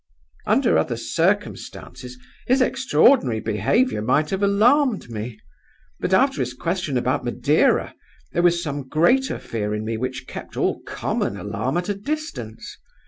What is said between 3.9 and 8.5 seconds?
might have alarmed me. But after his question about Madeira, there